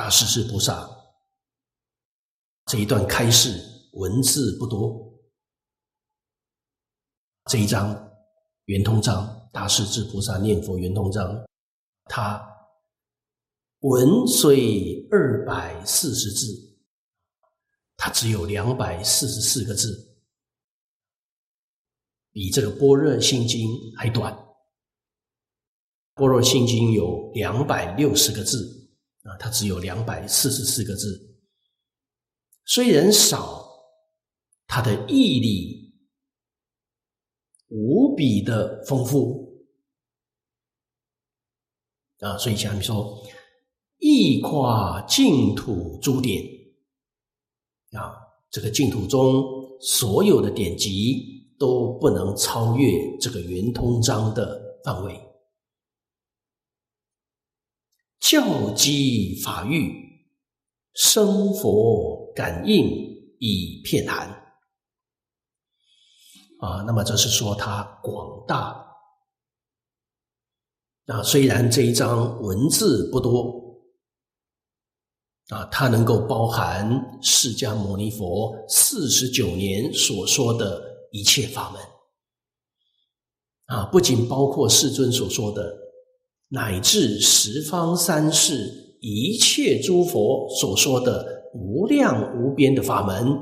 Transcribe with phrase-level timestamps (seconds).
[0.00, 0.88] 大势至菩萨
[2.64, 5.12] 这一段开示文字不多，
[7.50, 8.10] 这一章
[8.64, 11.44] 圆通章，大势至菩萨念佛圆通章，
[12.06, 12.42] 它
[13.80, 16.46] 文虽二百四十字，
[17.98, 20.18] 它只有两百四十四个字，
[22.32, 24.32] 比这个《般若心经》还短，
[26.14, 28.79] 《般若心经》有两百六十个字。
[29.22, 31.36] 啊，它只有两百四十四个字，
[32.64, 33.68] 虽然少，
[34.66, 35.94] 它的义理
[37.68, 39.64] 无比的丰富
[42.20, 42.36] 啊！
[42.38, 43.22] 所以像你说，
[43.98, 46.42] 义跨净土诸典
[47.92, 48.14] 啊，
[48.50, 49.44] 这个净土中
[49.80, 55.29] 所有的典籍都不能超越这个圆通章的范围。
[58.20, 59.92] 教机法喻，
[60.94, 62.86] 生佛感应
[63.38, 64.28] 以遍谈。
[66.60, 68.86] 啊，那么这是说它广大。
[71.06, 73.82] 啊，虽然这一章文字不多，
[75.48, 80.80] 啊，它能够包含释迦牟尼佛四十九年所说的
[81.10, 81.82] 一切法门。
[83.64, 85.89] 啊，不仅包括世尊所说的。
[86.52, 93.38] 乃至十方三世一切诸佛所说的无量无边的法门，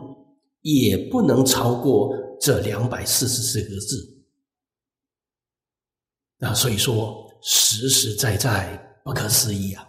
[0.60, 4.24] 也不能超过这两百四十四个字。
[6.36, 9.82] 那所以说，实实在在不可思议啊！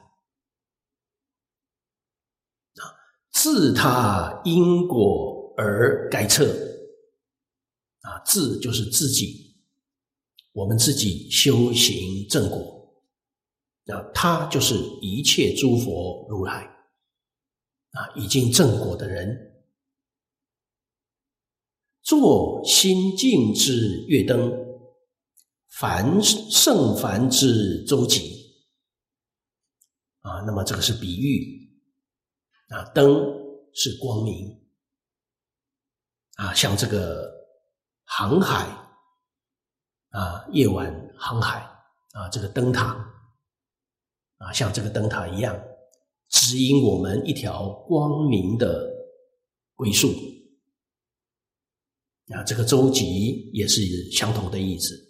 [2.76, 2.83] 啊，
[3.33, 6.45] 自他因果而改测
[8.00, 9.58] 啊，自就是自己，
[10.54, 12.78] 我们自己修行正果。
[13.90, 16.64] 那他就是一切诸佛如来
[17.94, 19.36] 啊，已经正果的人，
[22.04, 24.54] 作心净之月灯，
[25.70, 28.22] 凡圣凡之舟楫
[30.20, 30.42] 啊。
[30.42, 31.82] 那么这个是比喻
[32.67, 33.26] 啊，灯
[33.73, 34.55] 是光明
[36.36, 37.28] 啊，像这个
[38.05, 38.67] 航海
[40.11, 41.61] 啊，夜晚航海
[42.11, 43.16] 啊，这个灯塔。
[44.39, 45.58] 啊，像这个灯塔一样，
[46.30, 48.92] 指引我们一条光明的
[49.76, 50.10] 归宿。
[52.33, 55.08] 啊，这个舟楫也是相同的意思。